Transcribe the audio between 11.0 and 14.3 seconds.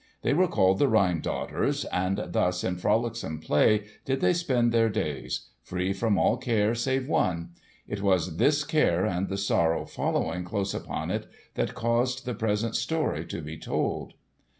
it that caused the present story to be told.